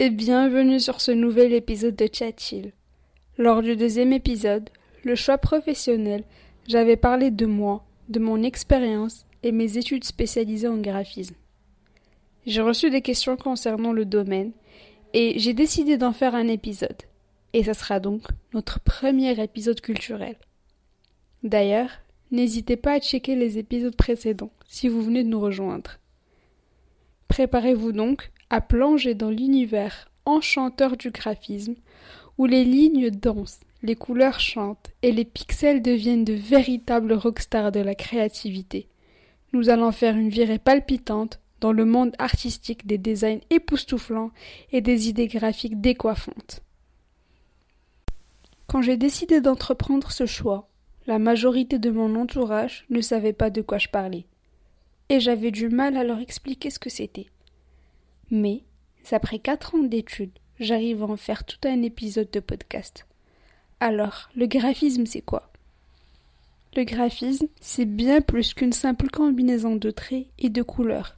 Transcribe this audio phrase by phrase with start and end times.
[0.00, 2.54] et bienvenue sur ce nouvel épisode de Chat
[3.36, 4.70] Lors du deuxième épisode,
[5.02, 6.22] le choix professionnel,
[6.68, 11.34] j'avais parlé de moi, de mon expérience et mes études spécialisées en graphisme.
[12.46, 14.52] J'ai reçu des questions concernant le domaine
[15.14, 17.02] et j'ai décidé d'en faire un épisode.
[17.52, 18.22] Et ce sera donc
[18.54, 20.36] notre premier épisode culturel.
[21.42, 21.90] D'ailleurs,
[22.30, 25.98] n'hésitez pas à checker les épisodes précédents si vous venez de nous rejoindre.
[27.26, 31.74] Préparez-vous donc à plonger dans l'univers enchanteur du graphisme,
[32.36, 37.80] où les lignes dansent, les couleurs chantent et les pixels deviennent de véritables rockstars de
[37.80, 38.88] la créativité.
[39.52, 44.30] Nous allons faire une virée palpitante dans le monde artistique des designs époustouflants
[44.70, 46.62] et des idées graphiques décoiffantes.
[48.66, 50.68] Quand j'ai décidé d'entreprendre ce choix,
[51.06, 54.26] la majorité de mon entourage ne savait pas de quoi je parlais,
[55.08, 57.30] et j'avais du mal à leur expliquer ce que c'était.
[58.30, 58.62] Mais,
[59.10, 63.06] après quatre ans d'études, j'arrive à en faire tout un épisode de podcast.
[63.80, 65.50] Alors, le graphisme, c'est quoi?
[66.76, 71.16] Le graphisme, c'est bien plus qu'une simple combinaison de traits et de couleurs.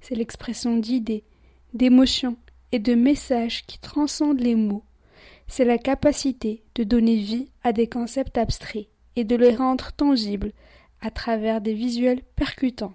[0.00, 1.24] C'est l'expression d'idées,
[1.74, 2.36] d'émotions
[2.72, 4.84] et de messages qui transcendent les mots.
[5.46, 10.52] C'est la capacité de donner vie à des concepts abstraits et de les rendre tangibles
[11.00, 12.94] à travers des visuels percutants.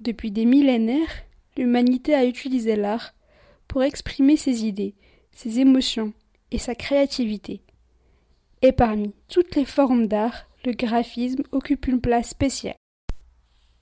[0.00, 1.24] Depuis des millénaires,
[1.56, 3.14] l'humanité a utilisé l'art
[3.68, 4.94] pour exprimer ses idées,
[5.32, 6.12] ses émotions
[6.50, 7.60] et sa créativité.
[8.62, 12.76] Et parmi toutes les formes d'art, le graphisme occupe une place spéciale,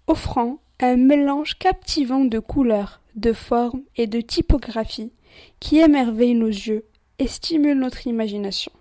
[0.06, 5.12] offrant un mélange captivant de couleurs, de formes et de typographies
[5.61, 6.84] qui émerveille nos yeux
[7.19, 8.73] et stimule notre imagination.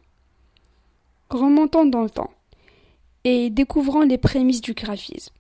[1.30, 2.32] Remontons dans le temps
[3.24, 5.34] et découvrons les prémices du graphisme.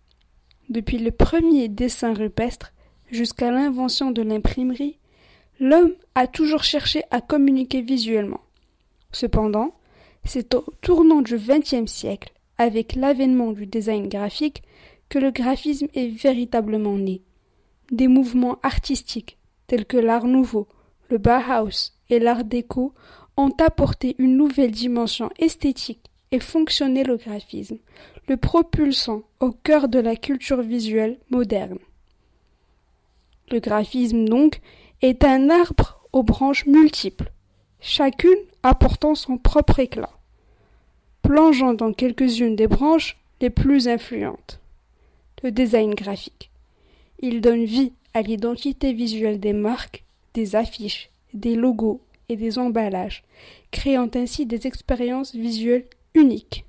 [0.69, 2.71] Depuis le premier dessin rupestre
[3.11, 4.97] jusqu'à l'invention de l'imprimerie,
[5.59, 8.41] l'homme a toujours cherché à communiquer visuellement.
[9.11, 9.75] Cependant,
[10.23, 14.63] c'est au tournant du XXe siècle, avec l'avènement du design graphique,
[15.09, 17.21] que le graphisme est véritablement né.
[17.91, 20.67] Des mouvements artistiques, tels que l'art nouveau,
[21.09, 22.93] le Bauhaus et l'art déco,
[23.35, 27.77] ont apporté une nouvelle dimension esthétique et fonctionnelle au graphisme,
[28.27, 31.79] le propulsant au cœur de la culture visuelle moderne.
[33.51, 34.61] Le graphisme, donc,
[35.01, 37.31] est un arbre aux branches multiples,
[37.81, 40.11] chacune apportant son propre éclat,
[41.21, 44.61] plongeant dans quelques-unes des branches les plus influentes.
[45.43, 46.51] Le design graphique.
[47.19, 53.23] Il donne vie à l'identité visuelle des marques, des affiches, des logos et des emballages,
[53.71, 56.65] créant ainsi des expériences visuelles uniques.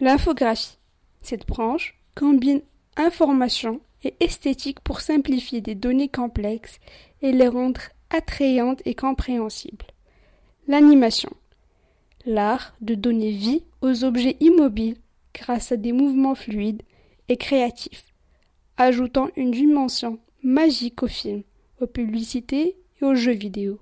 [0.00, 0.78] L'infographie.
[1.22, 2.62] Cette branche combine
[2.96, 6.78] information et esthétique pour simplifier des données complexes
[7.22, 7.80] et les rendre
[8.10, 9.86] attrayantes et compréhensibles.
[10.66, 11.30] L'animation.
[12.26, 14.98] L'art de donner vie aux objets immobiles
[15.34, 16.82] grâce à des mouvements fluides
[17.28, 18.06] et créatifs,
[18.76, 21.42] ajoutant une dimension magique au film,
[21.80, 23.78] aux publicités et aux jeux vidéo.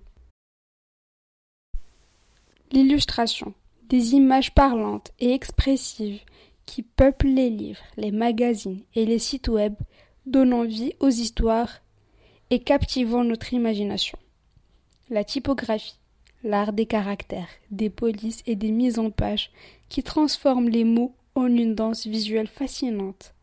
[2.71, 3.55] L'illustration.
[3.85, 6.21] Des images parlantes et expressives
[6.67, 9.75] qui peuplent les livres, les magazines et les sites web
[10.31, 11.81] donnant vie aux histoires
[12.51, 14.19] et captivant notre imagination.
[15.11, 15.99] La typographie,
[16.45, 19.51] l'art des caractères, des polices et des mises en page
[19.89, 23.35] qui transforment les mots en une danse visuelle fascinante.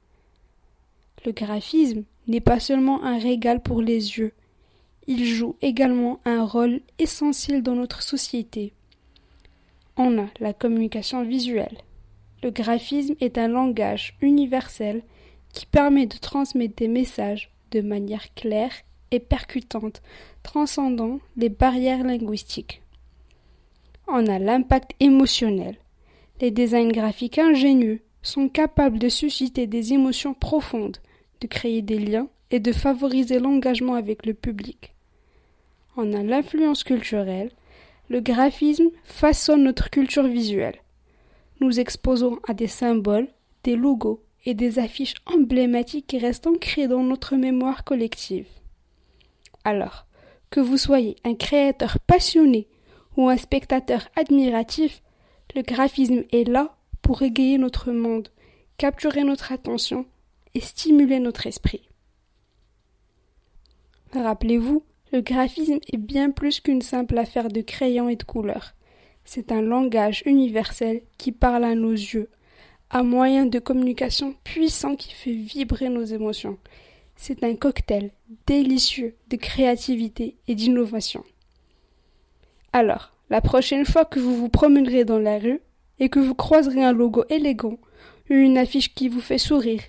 [1.25, 4.33] Le graphisme n'est pas seulement un régal pour les yeux,
[5.07, 8.73] il joue également un rôle essentiel dans notre société.
[9.97, 11.77] On a la communication visuelle.
[12.41, 15.03] Le graphisme est un langage universel
[15.55, 18.73] qui permet de transmettre des messages de manière claire
[19.09, 20.01] et percutante,
[20.43, 22.83] transcendant les barrières linguistiques.
[24.07, 25.77] On a l'impact émotionnel.
[26.41, 30.97] Les designs graphiques ingénieux sont capables de susciter des émotions profondes,
[31.39, 34.93] de créer des liens et de favoriser l'engagement avec le public.
[35.95, 37.51] On a l'influence culturelle.
[38.09, 40.81] Le graphisme façonne notre culture visuelle.
[41.61, 43.29] Nous exposons à des symboles,
[43.63, 48.47] des logos, et des affiches emblématiques qui restent ancrées dans notre mémoire collective.
[49.63, 50.05] Alors,
[50.49, 52.67] que vous soyez un créateur passionné
[53.17, 55.01] ou un spectateur admiratif,
[55.55, 58.29] le graphisme est là pour égayer notre monde,
[58.77, 60.05] capturer notre attention
[60.53, 61.87] et stimuler notre esprit.
[64.13, 68.73] Rappelez-vous, le graphisme est bien plus qu'une simple affaire de crayons et de couleurs.
[69.23, 72.29] C'est un langage universel qui parle à nos yeux,
[72.91, 76.57] un moyen de communication puissant qui fait vibrer nos émotions.
[77.17, 78.11] c'est un cocktail
[78.45, 81.23] délicieux de créativité et d'innovation.
[82.73, 85.61] Alors, la prochaine fois que vous vous promènerez dans la rue
[85.99, 87.77] et que vous croiserez un logo élégant
[88.29, 89.81] ou une affiche qui vous fait sourire,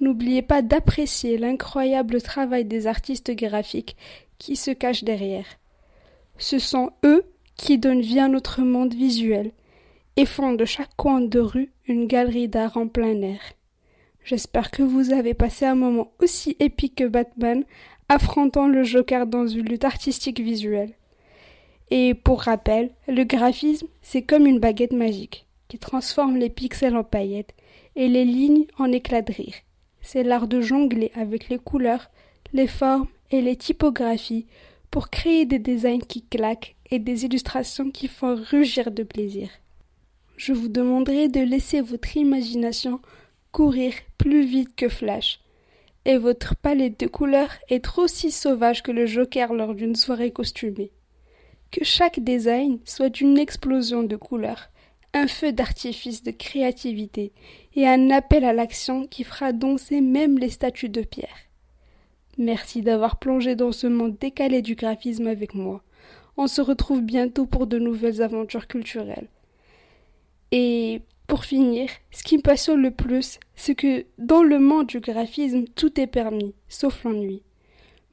[0.00, 3.96] n'oubliez pas d'apprécier l'incroyable travail des artistes graphiques
[4.38, 5.46] qui se cachent derrière.
[6.38, 7.24] Ce sont eux
[7.56, 9.52] qui donnent vie à notre monde visuel
[10.16, 13.40] et font de chaque coin de rue une galerie d'art en plein air.
[14.24, 17.64] J'espère que vous avez passé un moment aussi épique que Batman
[18.08, 20.94] affrontant le Joker dans une lutte artistique visuelle.
[21.90, 27.04] Et pour rappel, le graphisme, c'est comme une baguette magique qui transforme les pixels en
[27.04, 27.54] paillettes
[27.96, 29.54] et les lignes en éclats de rire.
[30.00, 32.10] C'est l'art de jongler avec les couleurs,
[32.52, 34.46] les formes et les typographies
[34.90, 39.50] pour créer des designs qui claquent et des illustrations qui font rugir de plaisir.
[40.36, 43.00] Je vous demanderai de laisser votre imagination
[43.52, 45.40] courir plus vite que Flash.
[46.04, 50.90] Et votre palette de couleurs est aussi sauvage que le Joker lors d'une soirée costumée.
[51.70, 54.70] Que chaque design soit une explosion de couleurs,
[55.14, 57.32] un feu d'artifice de créativité
[57.74, 61.48] et un appel à l'action qui fera danser même les statues de pierre.
[62.36, 65.82] Merci d'avoir plongé dans ce monde décalé du graphisme avec moi.
[66.36, 69.28] On se retrouve bientôt pour de nouvelles aventures culturelles.
[70.56, 75.00] Et pour finir, ce qui me passionne le plus, c'est que dans le monde du
[75.00, 77.42] graphisme, tout est permis, sauf l'ennui.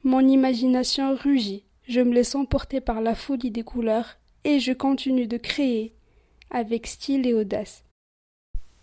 [0.02, 5.28] Mon imagination rugit, je me laisse emporter par la folie des couleurs, et je continue
[5.28, 5.94] de créer,
[6.50, 7.84] avec style et audace.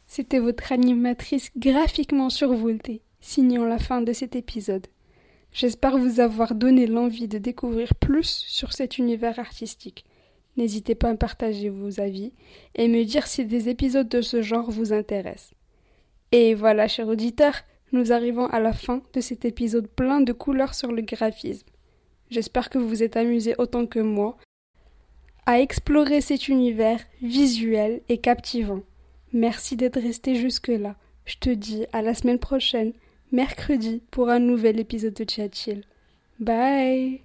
[0.07, 4.87] C'était votre animatrice graphiquement survoltée, signant la fin de cet épisode.
[5.51, 10.05] J'espère vous avoir donné l'envie de découvrir plus sur cet univers artistique.
[10.59, 12.33] N'hésitez pas à partager vos avis
[12.75, 15.53] et me dire si des épisodes de ce genre vous intéressent.
[16.33, 17.61] Et voilà, chers auditeurs,
[17.93, 21.65] nous arrivons à la fin de cet épisode plein de couleurs sur le graphisme.
[22.29, 24.35] J'espère que vous vous êtes amusés autant que moi
[25.45, 28.81] à explorer cet univers visuel et captivant.
[29.31, 30.97] Merci d'être resté jusque-là.
[31.23, 32.91] Je te dis à la semaine prochaine,
[33.31, 35.85] mercredi, pour un nouvel épisode de Chat Chill.
[36.37, 37.21] Bye